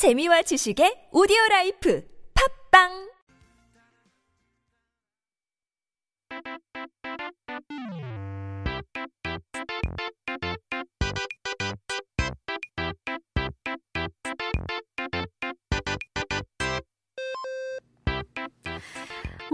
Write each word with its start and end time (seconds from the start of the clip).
재미와 0.00 0.40
지식의 0.48 1.12
오디오 1.12 1.36
라이프. 1.50 2.00
팝빵 2.32 3.09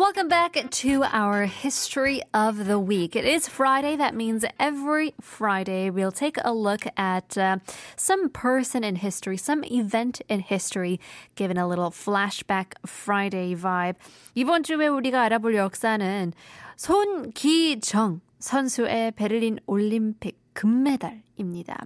Welcome 0.05 0.29
back 0.29 0.55
to 0.70 1.04
our 1.04 1.45
history 1.45 2.21
of 2.33 2.65
the 2.65 2.79
week. 2.79 3.15
It 3.15 3.25
is 3.25 3.49
Friday. 3.49 3.97
That 3.97 4.15
means 4.15 4.45
every 4.57 5.13
Friday 5.20 5.89
we'll 5.89 6.13
take 6.13 6.38
a 6.43 6.54
look 6.54 6.86
at 6.95 7.38
uh, 7.38 7.57
some 7.97 8.29
person 8.29 8.83
in 8.86 8.95
history, 8.95 9.36
some 9.36 9.65
event 9.65 10.21
in 10.29 10.39
history, 10.39 10.99
given 11.36 11.57
a 11.57 11.68
little 11.68 11.91
flashback 11.91 12.75
Friday 12.86 13.54
vibe. 13.54 13.96
이번 14.33 14.64
주에 14.64 14.87
우리가 14.87 15.23
알아볼 15.23 15.55
역사는 15.55 16.33
손기정 16.78 18.21
선수의 18.39 19.11
베를린 19.11 19.60
올림픽 19.68 20.39
금메달입니다. 20.56 21.76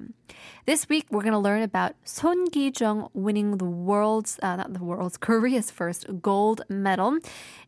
This 0.65 0.89
week, 0.89 1.09
we're 1.11 1.21
going 1.23 1.33
to 1.33 1.39
learn 1.39 1.63
about 1.63 1.95
Son 2.05 2.47
Gi-jung 2.51 3.09
winning 3.13 3.59
the 3.59 3.67
world's, 3.67 4.39
uh, 4.43 4.57
not 4.57 4.73
the 4.75 4.85
world's, 4.85 5.19
Korea's 5.19 5.73
first 5.73 6.23
gold 6.23 6.63
medal 6.71 7.19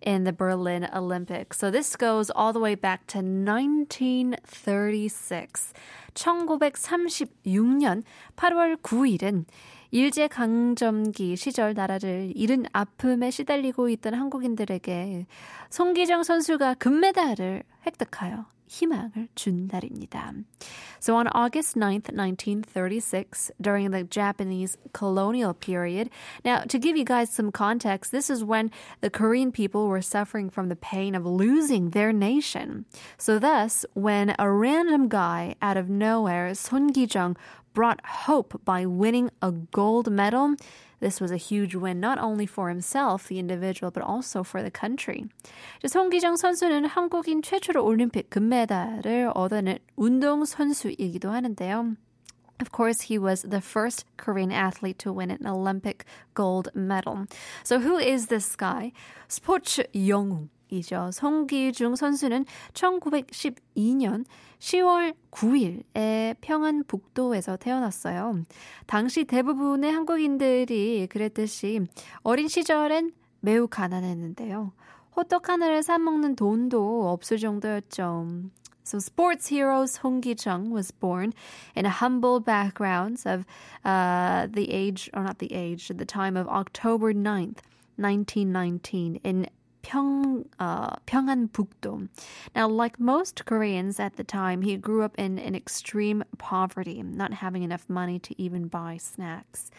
in 0.00 0.24
the 0.24 0.32
Berlin 0.32 0.88
Olympics. 0.94 1.58
So 1.58 1.70
this 1.70 1.94
goes 1.96 2.30
all 2.30 2.52
the 2.52 2.60
way 2.60 2.76
back 2.76 3.06
to 3.08 3.18
1936. 3.18 5.72
1936년 6.14 8.02
8월 8.36 8.76
9일은 8.82 9.46
일제강점기 9.90 11.36
시절 11.36 11.74
나라를 11.74 12.32
잃은 12.34 12.64
아픔에 12.72 13.30
시달리고 13.30 13.90
있던 13.90 14.14
한국인들에게 14.14 15.26
송기정 15.70 16.22
선수가 16.22 16.74
금메달을 16.74 17.62
획득하여 17.86 18.46
희망을 18.71 19.29
준 19.35 19.67
날입니다. 19.71 20.33
So 20.99 21.15
on 21.15 21.27
August 21.33 21.77
9th, 21.77 22.11
1936, 22.11 23.51
during 23.61 23.91
the 23.91 24.03
Japanese 24.03 24.77
colonial 24.93 25.53
period, 25.53 26.09
now 26.43 26.59
to 26.67 26.77
give 26.77 26.97
you 26.97 27.05
guys 27.05 27.29
some 27.29 27.51
context, 27.51 28.11
this 28.11 28.29
is 28.29 28.43
when 28.43 28.71
the 29.01 29.09
Korean 29.09 29.51
people 29.51 29.87
were 29.87 30.01
suffering 30.01 30.49
from 30.49 30.69
the 30.69 30.75
pain 30.75 31.15
of 31.15 31.25
losing 31.25 31.91
their 31.91 32.11
nation. 32.11 32.85
So 33.17 33.39
thus, 33.39 33.85
when 33.93 34.35
a 34.37 34.51
random 34.51 35.07
guy 35.07 35.55
out 35.61 35.77
of 35.77 35.89
nowhere, 35.89 36.53
Son 36.53 36.91
Gi-jung, 36.91 37.37
brought 37.72 38.04
hope 38.26 38.60
by 38.64 38.86
winning 38.86 39.30
a 39.40 39.52
gold 39.52 40.10
medal. 40.10 40.54
This 41.00 41.20
was 41.20 41.32
a 41.32 41.36
huge 41.36 41.74
win 41.74 41.98
not 41.98 42.18
only 42.18 42.46
for 42.46 42.68
himself, 42.68 43.26
the 43.26 43.38
individual, 43.38 43.90
but 43.90 44.04
also 44.04 44.42
for 44.42 44.62
the 44.62 44.70
country. 44.70 45.26
손기정 45.84 46.36
선수는 46.36 46.86
한국인 46.86 47.42
최초로 47.42 47.84
올림픽 47.84 48.30
금메달을 48.30 49.32
얻은 49.34 49.78
운동 49.96 50.44
선수이기도 50.44 51.30
하는데요. 51.30 51.96
Of 52.60 52.70
course, 52.70 53.02
he 53.10 53.18
was 53.18 53.42
the 53.42 53.60
first 53.60 54.04
Korean 54.16 54.52
athlete 54.52 54.98
to 55.00 55.12
win 55.12 55.32
an 55.32 55.44
Olympic 55.44 56.04
gold 56.34 56.68
medal. 56.74 57.26
So 57.64 57.80
who 57.80 57.98
is 57.98 58.28
this 58.28 58.54
guy? 58.54 58.92
스포츠 59.28 59.84
영웅. 59.92 60.48
이죠. 60.72 61.10
송기중 61.12 61.96
선수는 61.96 62.46
1912년 62.72 64.24
10월 64.58 65.14
9일에 65.30 66.36
평안북도에서 66.40 67.56
태어났어요. 67.56 68.42
당시 68.86 69.24
대부분의 69.24 69.92
한국인들이 69.92 71.06
그랬듯이 71.08 71.80
어린 72.22 72.48
시절엔 72.48 73.12
매우 73.40 73.66
가난했는데요. 73.68 74.72
호떡 75.16 75.48
하나를 75.50 75.82
사 75.82 75.98
먹는 75.98 76.36
돈도 76.36 77.10
없을 77.10 77.38
정도였죠. 77.38 78.50
So 78.84 78.98
sports 78.98 79.46
hero 79.46 79.84
Song 79.86 80.20
Gi-jung 80.20 80.72
was 80.72 80.90
born 80.90 81.32
in 81.76 81.86
a 81.86 81.90
humble 81.90 82.40
background 82.40 83.22
of 83.26 83.46
uh, 83.84 84.48
the 84.50 84.72
age, 84.72 85.08
or 85.14 85.22
not 85.22 85.38
the 85.38 85.52
age, 85.54 85.90
at 85.90 85.98
the 85.98 86.04
time 86.04 86.36
of 86.36 86.48
October 86.48 87.14
9th, 87.14 87.62
1919 87.96 89.20
in 89.22 89.46
Pyong, 89.82 90.46
uh, 90.58 90.96
Pyeongan-bukdo. 91.06 92.08
Now, 92.54 92.68
like 92.68 92.98
most 93.00 93.44
Koreans 93.44 94.00
at 94.00 94.16
the 94.16 94.24
time, 94.24 94.62
he 94.62 94.76
grew 94.76 95.02
up 95.02 95.14
in, 95.18 95.38
in 95.38 95.54
extreme 95.54 96.24
poverty, 96.38 97.02
not 97.02 97.34
having 97.34 97.62
enough 97.62 97.88
money 97.88 98.18
to 98.20 98.34
even 98.38 98.68
buy 98.68 98.96
snacks. 98.96 99.70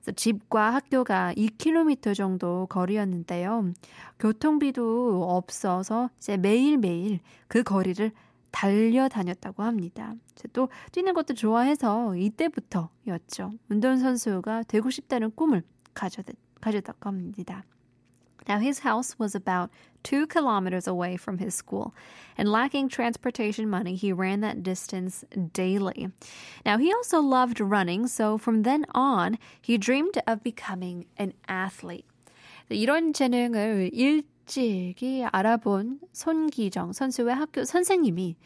그래서 0.00 0.12
집과 0.12 0.74
학교가 0.74 1.34
2km 1.36 2.14
정도 2.14 2.66
거리였는데요. 2.66 3.72
교통비도 4.18 5.24
없어서 5.28 6.10
이제 6.18 6.36
매일매일 6.36 7.20
그 7.48 7.62
거리를 7.62 8.12
달려다녔다고 8.50 9.62
합니다. 9.62 10.14
또 10.52 10.68
뛰는 10.92 11.14
것도 11.14 11.34
좋아해서 11.34 12.16
이때부터였죠. 12.16 13.52
운동선수가 13.68 14.64
되고 14.64 14.90
싶다는 14.90 15.32
꿈을 15.34 15.62
가졌, 15.94 16.24
가졌다고 16.60 17.08
합니다. 17.08 17.64
Now, 18.48 18.58
his 18.58 18.80
house 18.80 19.18
was 19.18 19.34
about 19.34 19.70
two 20.02 20.26
kilometers 20.26 20.86
away 20.86 21.16
from 21.16 21.38
his 21.38 21.54
school, 21.54 21.94
and 22.38 22.48
lacking 22.48 22.88
transportation 22.88 23.68
money, 23.68 23.94
he 23.94 24.12
ran 24.12 24.40
that 24.40 24.62
distance 24.62 25.24
daily. 25.52 26.08
Now, 26.64 26.78
he 26.78 26.92
also 26.92 27.20
loved 27.20 27.60
running, 27.60 28.06
so 28.06 28.38
from 28.38 28.62
then 28.62 28.86
on, 28.94 29.36
he 29.60 29.76
dreamed 29.76 30.18
of 30.26 30.42
becoming 30.42 31.04
an 31.18 31.34
athlete. 31.46 32.06
이런 32.70 33.12
재능을 33.12 33.90
일찍이 33.92 35.24
알아본 35.24 36.00
손기정 36.12 36.92
선수의 36.92 37.34
학교 37.34 37.64
선생님이 37.64 38.36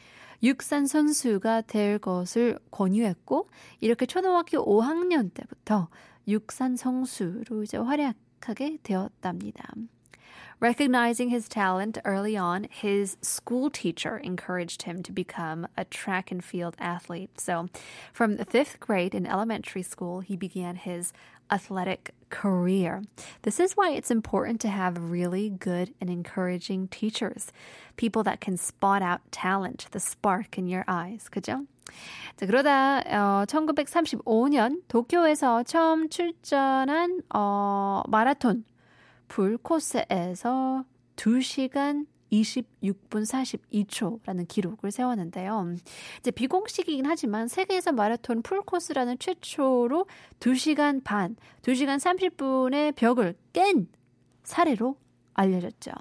육상 0.42 0.86
선수가 0.86 1.62
될 1.62 1.98
것을 1.98 2.58
권유했고, 2.70 3.48
이렇게 3.80 4.06
초등학교 4.06 4.64
5학년 4.64 5.32
때부터 5.34 5.88
육상 6.26 6.76
선수로 6.76 7.62
이제 7.62 7.76
활약하게 7.76 8.78
되었답니다. 8.82 9.64
Recognizing 10.61 11.29
his 11.29 11.47
talent 11.47 11.99
early 12.03 12.35
on, 12.35 12.67
his 12.71 13.17
school 13.21 13.69
teacher 13.69 14.17
encouraged 14.17 14.83
him 14.83 15.03
to 15.03 15.11
become 15.11 15.67
a 15.77 15.85
track 15.85 16.31
and 16.31 16.43
field 16.43 16.75
athlete. 16.79 17.39
So, 17.39 17.67
from 18.11 18.37
the 18.37 18.45
fifth 18.45 18.79
grade 18.79 19.13
in 19.13 19.27
elementary 19.27 19.83
school, 19.83 20.21
he 20.21 20.35
began 20.35 20.75
his 20.75 21.13
athletic 21.51 22.13
career. 22.29 23.03
This 23.43 23.59
is 23.59 23.73
why 23.73 23.91
it's 23.91 24.11
important 24.11 24.59
to 24.61 24.69
have 24.69 25.11
really 25.11 25.49
good 25.49 25.93
and 26.01 26.09
encouraging 26.09 26.87
teachers, 26.89 27.51
people 27.95 28.23
that 28.23 28.41
can 28.41 28.57
spot 28.57 29.01
out 29.01 29.21
talent, 29.31 29.87
the 29.91 29.99
spark 29.99 30.57
in 30.57 30.67
your 30.67 30.83
eyes. 30.87 31.29
그죠? 31.29 31.65
자, 32.35 32.45
그러다 32.45 32.99
어, 33.07 33.45
1935년 33.45 34.81
도쿄에서 34.87 35.63
처음 35.63 36.09
출전한 36.09 37.21
어, 37.33 38.03
마라톤 38.07 38.65
풀 39.32 39.56
코스에서 39.56 40.84
2시간 41.16 42.06
26분 42.30 43.24
42초라는 43.24 44.46
기록을 44.46 44.90
세웠는데요. 44.90 45.74
이제 46.18 46.30
비공식이긴 46.30 47.06
하지만 47.06 47.48
세계에서 47.48 47.92
마라톤 47.92 48.42
풀코스라는 48.42 49.18
최초로 49.18 50.04
2시간 50.38 51.02
반, 51.02 51.36
2시간 51.62 51.96
30분의 51.96 52.94
벽을 52.94 53.34
깬 53.54 53.88
사례로 54.44 54.98
알려졌죠. 55.32 55.92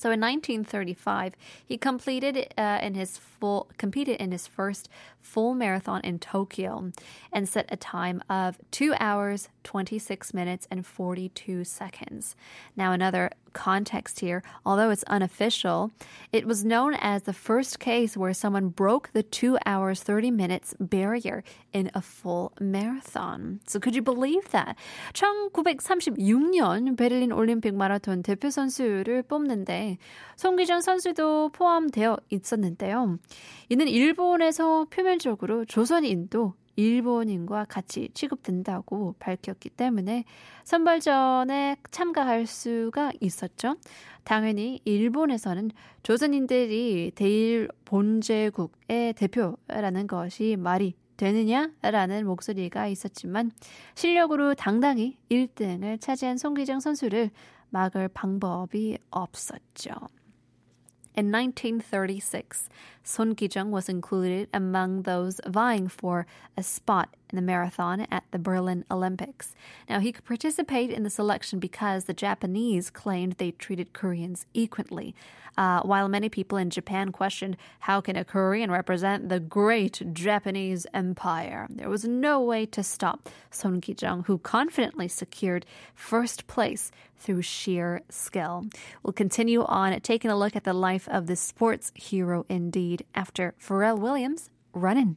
So 0.00 0.10
in 0.10 0.18
1935, 0.18 1.34
he 1.62 1.76
completed 1.76 2.54
uh, 2.56 2.78
in 2.80 2.94
his 2.94 3.18
full 3.18 3.68
competed 3.76 4.16
in 4.16 4.32
his 4.32 4.46
first 4.46 4.88
full 5.20 5.52
marathon 5.52 6.00
in 6.00 6.18
Tokyo 6.18 6.90
and 7.30 7.46
set 7.46 7.66
a 7.68 7.76
time 7.76 8.22
of 8.30 8.56
2 8.70 8.94
hours 8.98 9.50
26 9.64 10.32
minutes 10.32 10.66
and 10.70 10.86
42 10.86 11.64
seconds. 11.64 12.34
Now 12.74 12.92
another 12.92 13.30
context 13.52 14.20
here, 14.20 14.42
although 14.64 14.90
it's 14.90 15.04
unofficial. 15.04 15.90
It 16.32 16.46
was 16.46 16.64
known 16.64 16.94
as 16.94 17.22
the 17.22 17.32
first 17.32 17.78
case 17.78 18.16
where 18.16 18.32
someone 18.32 18.68
broke 18.68 19.10
the 19.12 19.22
two 19.22 19.58
hours, 19.66 20.02
30 20.02 20.30
minutes 20.30 20.74
barrier 20.78 21.42
in 21.72 21.90
a 21.94 22.00
full 22.00 22.52
marathon. 22.60 23.60
So 23.66 23.78
could 23.80 23.94
you 23.94 24.02
believe 24.02 24.50
that? 24.50 24.76
1936년 25.14 26.96
베를린 26.96 27.32
올림픽 27.32 27.74
마라톤 27.74 28.22
대표 28.22 28.50
선수를 28.50 29.22
뽑는데 29.22 29.98
손기정 30.36 30.80
선수도 30.80 31.50
포함되어 31.50 32.18
있었는데요. 32.30 33.18
이는 33.68 33.88
일본에서 33.88 34.86
표면적으로 34.90 35.64
조선인도 35.64 36.54
일본인과 36.80 37.66
같이 37.68 38.08
취급된다고 38.14 39.14
밝혔기 39.18 39.68
때문에 39.68 40.24
선발전에 40.64 41.76
참가할 41.90 42.46
수가 42.46 43.12
있었죠. 43.20 43.76
당연히 44.24 44.80
일본에서는 44.86 45.72
조선인들이 46.02 47.12
대일 47.14 47.68
본제국의 47.84 49.12
대표라는 49.14 50.06
것이 50.06 50.56
말이 50.58 50.94
되느냐라는 51.18 52.24
목소리가 52.24 52.86
있었지만 52.86 53.50
실력으로 53.94 54.54
당당히 54.54 55.18
1등을 55.30 56.00
차지한 56.00 56.38
송기정 56.38 56.80
선수를 56.80 57.30
막을 57.68 58.08
방법이 58.08 58.96
없었죠. 59.10 59.90
In 61.20 61.30
1936, 61.32 62.70
Son 63.04 63.34
Ki-jung 63.34 63.70
was 63.70 63.90
included 63.90 64.48
among 64.54 65.02
those 65.02 65.38
vying 65.46 65.86
for 65.86 66.26
a 66.56 66.62
spot 66.62 67.14
in 67.30 67.36
the 67.36 67.42
marathon 67.42 68.06
at 68.10 68.24
the 68.30 68.38
Berlin 68.38 68.84
Olympics. 68.90 69.54
Now, 69.88 70.00
he 70.00 70.12
could 70.12 70.24
participate 70.24 70.90
in 70.90 71.02
the 71.02 71.10
selection 71.10 71.58
because 71.58 72.04
the 72.04 72.14
Japanese 72.14 72.90
claimed 72.90 73.34
they 73.34 73.52
treated 73.52 73.92
Koreans 73.92 74.46
equally. 74.54 75.14
Uh, 75.56 75.80
while 75.82 76.08
many 76.08 76.28
people 76.28 76.56
in 76.56 76.70
Japan 76.70 77.12
questioned 77.12 77.56
how 77.80 78.00
can 78.00 78.16
a 78.16 78.24
Korean 78.24 78.70
represent 78.70 79.28
the 79.28 79.40
great 79.40 80.00
Japanese 80.12 80.86
empire, 80.94 81.66
there 81.70 81.90
was 81.90 82.04
no 82.04 82.40
way 82.40 82.66
to 82.66 82.82
stop 82.82 83.28
Son 83.50 83.80
Ki-jung, 83.80 84.24
who 84.24 84.38
confidently 84.38 85.08
secured 85.08 85.66
first 85.94 86.46
place 86.46 86.90
through 87.16 87.42
sheer 87.42 88.02
skill. 88.08 88.64
We'll 89.02 89.12
continue 89.12 89.64
on 89.64 89.98
taking 90.00 90.30
a 90.30 90.38
look 90.38 90.56
at 90.56 90.64
the 90.64 90.72
life 90.72 91.08
of 91.08 91.26
the 91.26 91.36
sports 91.36 91.92
hero 91.94 92.46
indeed 92.48 93.04
after 93.14 93.54
Pharrell 93.60 93.98
Williams, 93.98 94.50
Runnin'. 94.72 95.16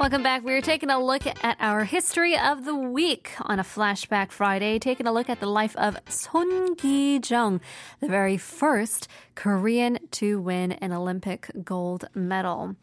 Welcome 0.00 0.22
back. 0.22 0.42
We're 0.42 0.62
taking 0.62 0.90
a 0.90 0.98
look 0.98 1.26
at 1.26 1.56
our 1.60 1.84
history 1.84 2.36
of 2.38 2.64
the 2.64 2.74
week 2.74 3.32
on 3.42 3.58
a 3.58 3.62
Flashback 3.62 4.32
Friday, 4.32 4.78
taking 4.78 5.06
a 5.06 5.12
look 5.12 5.28
at 5.28 5.40
the 5.40 5.46
life 5.46 5.76
of 5.76 5.98
Son 6.08 6.74
Gi-jung, 6.76 7.60
the 8.00 8.08
very 8.08 8.36
first 8.36 9.08
Korean 9.34 9.98
to 10.12 10.40
win 10.40 10.72
an 10.72 10.92
Olympic 10.92 11.50
gold 11.64 12.06
medal. 12.14 12.76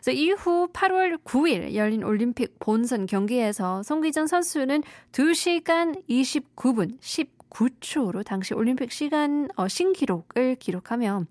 So 0.00 0.10
이후 0.10 0.72
8월 0.72 1.18
9일 1.24 1.74
열린 1.74 2.02
올림픽 2.02 2.58
본선 2.58 3.06
경기에서 3.06 3.82
송기정 3.82 4.26
선수는 4.26 4.82
2시간 5.12 6.02
29분 6.08 6.98
10 7.00 7.42
9초로 7.52 8.24
당시 8.24 8.54
올림픽 8.54 8.90
시간 8.90 9.48
어, 9.56 9.68
신기록을 9.68 10.56
기록하며 10.56 11.24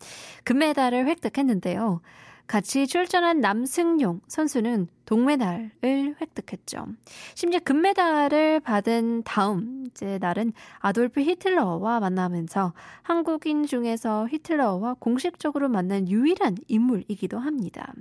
금메달을 0.44 1.08
획득했는데요. 1.08 2.02
같이 2.47 2.87
출전한 2.87 3.41
남승용 3.41 4.21
선수는 4.29 4.89
동메달을 5.05 6.17
획득했죠. 6.21 6.87
심지어 7.35 7.61
금메달을 7.61 8.61
받은 8.61 9.23
다음 9.25 9.85
이제 9.89 10.19
날은 10.21 10.53
아돌프 10.79 11.21
히틀러와 11.21 12.01
만나면서 12.01 12.73
한국인 13.03 13.67
중에서 13.67 14.29
히틀러와 14.29 14.95
공식적으로 14.99 15.69
만난 15.69 16.09
유일한 16.09 16.57
인물이기도 16.69 17.39
합니다. 17.39 17.93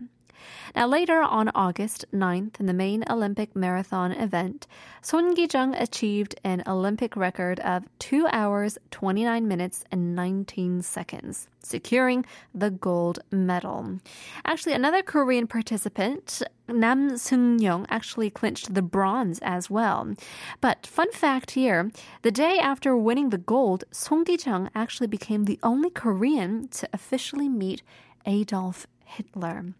Now, 0.75 0.87
later 0.87 1.21
on 1.21 1.49
August 1.55 2.05
9th, 2.13 2.59
in 2.59 2.65
the 2.65 2.73
main 2.73 3.03
Olympic 3.09 3.55
marathon 3.55 4.11
event, 4.11 4.67
Son 5.01 5.33
Gi-jung 5.35 5.75
achieved 5.75 6.35
an 6.43 6.63
Olympic 6.67 7.15
record 7.15 7.59
of 7.61 7.85
2 7.99 8.27
hours, 8.31 8.77
29 8.91 9.47
minutes, 9.47 9.85
and 9.91 10.15
19 10.15 10.81
seconds, 10.81 11.47
securing 11.61 12.25
the 12.53 12.69
gold 12.69 13.19
medal. 13.31 13.99
Actually, 14.43 14.73
another 14.73 15.01
Korean 15.01 15.47
participant, 15.47 16.41
Nam 16.67 17.17
Seung-young, 17.17 17.85
actually 17.89 18.29
clinched 18.29 18.73
the 18.73 18.81
bronze 18.81 19.39
as 19.43 19.69
well. 19.69 20.13
But 20.61 20.85
fun 20.85 21.11
fact 21.11 21.51
here, 21.51 21.91
the 22.21 22.31
day 22.31 22.57
after 22.59 22.97
winning 22.97 23.29
the 23.29 23.37
gold, 23.37 23.85
Son 23.91 24.25
Gi-jung 24.25 24.69
actually 24.75 25.07
became 25.07 25.45
the 25.45 25.59
only 25.63 25.89
Korean 25.89 26.67
to 26.69 26.89
officially 26.91 27.47
meet 27.47 27.81
Adolf 28.25 28.87
Hitler. 29.05 29.75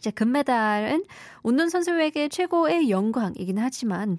이제 0.00 0.10
금메달은 0.10 1.04
운동 1.42 1.68
선수에게 1.68 2.28
최고의 2.28 2.88
영광이긴 2.88 3.58
하지만 3.58 4.18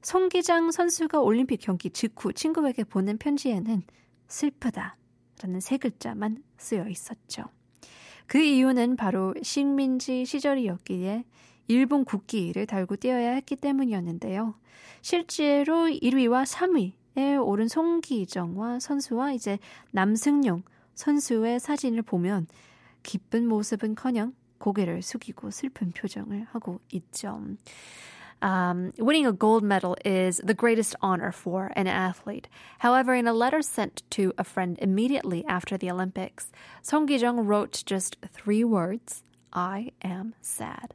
송기장 0.00 0.70
선수가 0.70 1.20
올림픽 1.20 1.58
경기 1.58 1.90
직후 1.90 2.32
친구에게 2.32 2.82
보낸 2.84 3.18
편지에는 3.18 3.82
슬프다라는 4.26 5.60
세 5.60 5.76
글자만 5.76 6.42
쓰여 6.56 6.88
있었죠. 6.88 7.44
그 8.26 8.38
이유는 8.38 8.96
바로 8.96 9.34
식민지 9.42 10.24
시절이었기에 10.24 11.24
일본 11.68 12.06
국기를 12.06 12.64
달고 12.66 12.96
뛰어야 12.96 13.32
했기 13.32 13.54
때문이었는데요. 13.54 14.54
실제로 15.02 15.88
1위와 15.88 16.46
3위에 16.46 17.46
오른 17.46 17.68
송기정과 17.68 18.80
선수와 18.80 19.32
이제 19.32 19.58
남승용 19.90 20.62
선수의 20.94 21.60
사진을 21.60 22.00
보면 22.00 22.46
기쁜 23.02 23.46
모습은커녕 23.46 24.32
고개를 24.59 25.01
숙이고 25.01 25.51
슬픈 25.51 25.91
표정을 25.91 26.47
하고 26.51 26.79
있죠. 26.91 27.39
Um, 28.41 28.91
winning 28.97 29.25
a 29.25 29.31
gold 29.31 29.63
medal 29.63 29.95
is 30.03 30.41
the 30.43 30.53
greatest 30.53 30.97
honor 31.01 31.31
for 31.31 31.71
an 31.77 31.87
athlete. 31.87 32.49
However, 32.79 33.13
in 33.13 33.25
a 33.25 33.33
letter 33.33 33.61
sent 33.61 34.03
to 34.11 34.33
a 34.37 34.43
friend 34.43 34.77
immediately 34.81 35.45
after 35.47 35.77
the 35.77 35.89
Olympics, 35.89 36.51
Song 36.81 37.07
Gi-jung 37.07 37.45
wrote 37.45 37.83
just 37.85 38.17
three 38.33 38.65
words, 38.65 39.23
I 39.53 39.91
am 40.03 40.35
sad. 40.41 40.93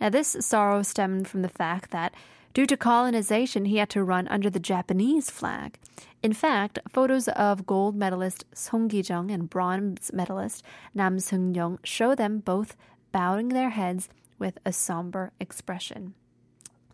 Now, 0.00 0.08
this 0.08 0.36
sorrow 0.40 0.82
stemmed 0.82 1.28
from 1.28 1.42
the 1.42 1.48
fact 1.48 1.92
that 1.92 2.14
Due 2.54 2.66
to 2.66 2.76
colonization, 2.76 3.66
he 3.66 3.76
had 3.76 3.90
to 3.90 4.02
run 4.02 4.26
under 4.26 4.50
the 4.50 4.58
Japanese 4.58 5.30
flag. 5.30 5.78
In 6.24 6.32
fact, 6.32 6.80
photos 6.88 7.28
of 7.28 7.66
gold 7.66 7.94
medalist 7.94 8.44
Song 8.52 8.88
Gi-jung 8.88 9.30
and 9.30 9.48
bronze 9.48 10.10
medalist 10.12 10.64
Nam 10.92 11.18
Seung-young 11.18 11.78
show 11.84 12.16
them 12.16 12.40
both 12.40 12.74
bowing 13.13 13.49
their 13.49 13.69
heads 13.69 14.09
with 14.41 14.59
a 14.65 14.73
somber 14.73 15.29
expression. 15.39 16.13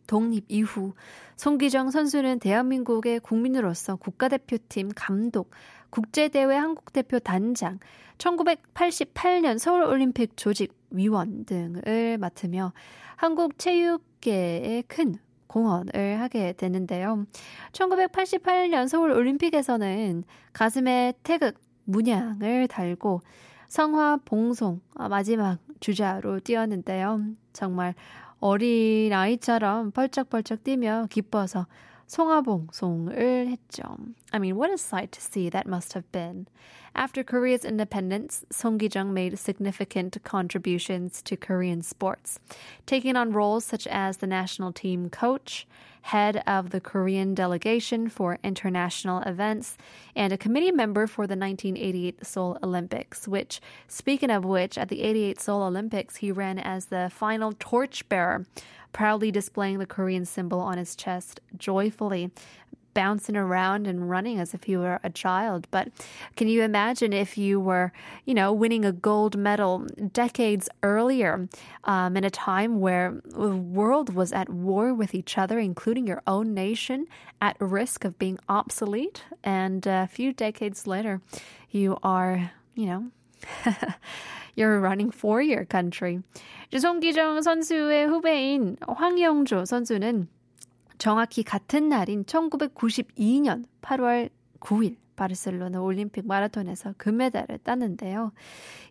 독립 0.05 0.45
이후 0.49 0.93
송기정 1.35 1.91
선수는 1.91 2.39
대한민국의 2.39 3.19
국민으로서 3.19 3.95
국가대표팀 3.95 4.89
감독, 4.95 5.51
국제대회 5.91 6.55
한국대표 6.55 7.19
단장, 7.19 7.79
1988년 8.17 9.57
서울올림픽 9.59 10.35
조직 10.35 10.73
위원 10.89 11.45
등을 11.45 12.17
맡으며 12.17 12.73
한국 13.15 13.57
체육계에 13.57 14.83
큰 14.87 15.15
공헌을 15.47 16.19
하게 16.19 16.53
되는데요. 16.53 17.25
1988년 17.71 18.87
서울 18.87 19.11
올림픽에서는 19.11 20.23
가슴에 20.53 21.13
태극 21.23 21.59
문양을 21.85 22.67
달고 22.67 23.21
성화 23.67 24.19
봉송 24.25 24.81
마지막 24.95 25.59
주자로 25.79 26.39
뛰었는데요. 26.39 27.21
정말 27.53 27.93
어린 28.39 29.11
아이처럼 29.13 29.91
펄쩍펄쩍 29.91 30.63
뛰며 30.63 31.07
기뻐서 31.09 31.67
성화봉송을 32.09 33.47
했죠. 33.47 33.83
I 34.33 34.39
mean, 34.39 34.55
what 34.55 34.71
a 34.71 34.77
sight 34.77 35.11
to 35.11 35.21
see 35.21 35.49
that 35.49 35.67
must 35.67 35.93
have 35.93 36.11
been. 36.11 36.47
After 36.95 37.23
Korea's 37.23 37.63
independence, 37.63 38.43
Song 38.51 38.79
Ki-jung 38.79 39.13
made 39.13 39.37
significant 39.37 40.17
contributions 40.23 41.21
to 41.21 41.37
Korean 41.37 41.83
sports, 41.83 42.39
taking 42.87 43.15
on 43.15 43.31
roles 43.31 43.63
such 43.63 43.85
as 43.85 44.17
the 44.17 44.27
national 44.27 44.73
team 44.73 45.09
coach, 45.09 45.67
head 46.01 46.41
of 46.47 46.71
the 46.71 46.81
Korean 46.81 47.35
delegation 47.35 48.09
for 48.09 48.39
international 48.43 49.19
events, 49.19 49.77
and 50.15 50.33
a 50.33 50.37
committee 50.37 50.71
member 50.71 51.05
for 51.05 51.27
the 51.27 51.37
1988 51.37 52.25
Seoul 52.25 52.57
Olympics, 52.63 53.27
which, 53.27 53.61
speaking 53.87 54.31
of 54.31 54.43
which, 54.43 54.77
at 54.77 54.89
the 54.89 55.03
88 55.03 55.39
Seoul 55.39 55.61
Olympics, 55.61 56.17
he 56.17 56.31
ran 56.31 56.57
as 56.57 56.85
the 56.85 57.11
final 57.13 57.53
torchbearer 57.59 58.45
proudly 58.91 59.31
displaying 59.31 59.79
the 59.79 59.85
Korean 59.85 60.25
symbol 60.25 60.59
on 60.59 60.77
his 60.77 60.95
chest 60.95 61.39
joyfully. 61.57 62.31
Bouncing 62.95 63.37
around 63.37 63.85
and 63.85 64.09
running 64.09 64.39
as 64.39 64.53
if 64.53 64.63
he 64.63 64.75
were 64.75 64.99
a 65.03 65.11
child. 65.11 65.67
But 65.69 65.89
can 66.35 66.47
you 66.47 66.63
imagine 66.63 67.13
if 67.13 67.37
you 67.37 67.59
were, 67.59 67.93
you 68.25 68.33
know, 68.33 68.51
winning 68.51 68.83
a 68.83 68.91
gold 68.91 69.37
medal 69.37 69.85
decades 70.11 70.67
earlier 70.81 71.47
um, 71.83 72.17
in 72.17 72.23
a 72.23 72.31
time 72.31 72.81
where 72.81 73.21
the 73.23 73.55
world 73.55 74.15
was 74.15 74.33
at 74.33 74.49
war 74.49 74.93
with 74.93 75.13
each 75.13 75.37
other, 75.37 75.59
including 75.59 76.07
your 76.07 76.23
own 76.25 76.53
nation, 76.53 77.05
at 77.39 77.55
risk 77.61 78.03
of 78.03 78.17
being 78.17 78.39
obsolete? 78.49 79.23
And 79.43 79.85
a 79.85 80.07
few 80.07 80.33
decades 80.33 80.87
later, 80.87 81.21
you 81.69 81.97
are, 82.03 82.51
you 82.73 82.87
know, 82.87 83.11
You're 84.55 84.79
running 84.79 85.11
for 85.15 85.41
your 85.41 85.65
country. 85.69 86.19
송기정 86.77 87.41
선수의 87.41 88.07
후배인 88.07 88.77
황영조 88.87 89.65
선수는 89.65 90.27
정확히 90.97 91.43
같은 91.43 91.89
날인 91.89 92.25
1992년 92.25 93.65
8월 93.81 94.29
9일 94.59 94.97
바르셀로나 95.15 95.81
올림픽 95.81 96.25
마라톤에서 96.25 96.93
금메달을 96.97 97.59
땄는데요. 97.59 98.31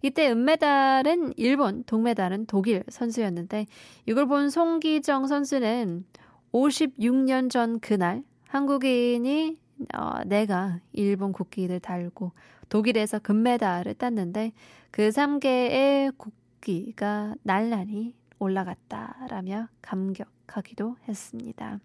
이때 0.02 0.30
은메달은 0.30 1.34
일본, 1.36 1.84
동메달은 1.84 2.46
독일 2.46 2.84
선수였는데 2.88 3.66
이걸 4.06 4.26
본 4.26 4.50
송기정 4.50 5.26
선수는 5.26 6.04
56년 6.52 7.50
전 7.50 7.80
그날 7.80 8.22
한국인이 8.48 9.58
어, 9.94 10.24
내가 10.24 10.80
일본 10.92 11.32
국기를 11.32 11.80
달고 11.80 12.32
독일에서 12.69 13.19
금메달을 13.19 13.95
땄는데 13.95 14.53
그 14.91 15.09
3개의 15.09 16.17
국기가 16.17 17.35
날라니 17.43 18.15
올라갔다라며 18.39 19.67
감격하기도 19.81 20.97
했습니다. 21.07 21.79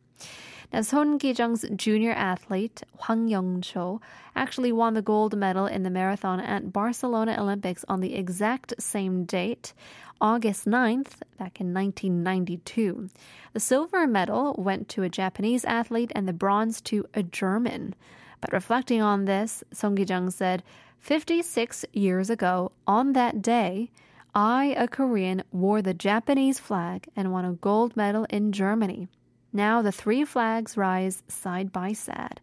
Now, 0.71 0.83
Son 0.83 1.19
Ki-jung's 1.19 1.65
junior 1.77 2.13
athlete, 2.13 2.83
Hwang 2.99 3.29
Young-cho, 3.29 4.01
actually 4.37 4.73
won 4.73 4.93
the 4.95 5.03
gold 5.03 5.35
medal 5.37 5.67
in 5.67 5.83
the 5.83 5.91
marathon 5.91 6.41
at 6.41 6.73
Barcelona 6.73 7.37
Olympics 7.39 7.85
on 7.89 8.01
the 8.01 8.15
exact 8.15 8.75
same 8.79 9.25
date, 9.25 9.73
August 10.21 10.67
9th, 10.67 11.23
back 11.39 11.61
in 11.61 11.73
1992. 11.73 13.09
The 13.55 13.61
silver 13.61 14.07
medal 14.07 14.55
went 14.59 14.89
to 14.91 15.05
a 15.05 15.09
Japanese 15.09 15.65
athlete 15.65 16.13
and 16.15 16.29
the 16.29 16.35
bronze 16.35 16.81
to 16.83 17.07
a 17.15 17.23
German. 17.23 17.95
But 18.44 18.52
reflecting 18.52 19.02
on 19.02 19.24
this, 19.24 19.64
Song 19.72 19.96
Ki-jung 19.96 20.30
said, 20.30 20.64
56 21.00 21.86
years 21.94 22.30
ago, 22.30 22.74
on 22.86 23.14
that 23.14 23.42
day, 23.42 23.90
I, 24.36 24.76
a 24.78 24.86
Korean, 24.86 25.44
wore 25.54 25.82
the 25.82 25.94
Japanese 25.94 26.60
flag 26.60 27.08
and 27.16 27.32
won 27.32 27.46
a 27.46 27.54
gold 27.54 27.96
medal 27.96 28.26
in 28.30 28.52
Germany. 28.52 29.08
Now 29.54 29.82
the 29.82 29.94
three 29.94 30.26
flags 30.26 30.76
rise 30.76 31.24
side 31.30 31.72
by 31.72 31.94
side. 31.94 32.42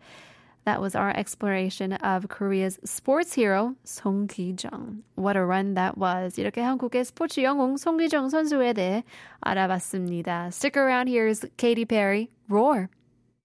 That 0.65 0.81
was 0.81 0.95
our 0.95 1.11
exploration 1.11 1.93
of 1.93 2.29
Korea's 2.29 2.79
sports 2.83 3.35
hero 3.35 3.77
Song 3.85 4.27
Ki-jung. 4.27 5.03
What 5.17 5.37
a 5.37 5.45
run 5.45 5.75
that 5.75 5.99
was. 5.99 6.39
이렇게 6.39 6.63
한국의 6.63 7.05
스포츠 7.05 7.41
영웅 7.41 7.77
손기정 7.77 8.31
선수에 8.31 8.73
대해 8.73 9.05
알아봤습니다. 9.41 10.51
Stick 10.51 10.79
around 10.79 11.09
here 11.09 11.27
is 11.27 11.45
Katy 11.59 11.85
Perry. 11.85 12.31
Roar. 12.49 12.89